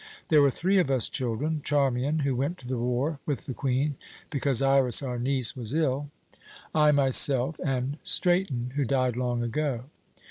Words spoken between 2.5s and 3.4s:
to the war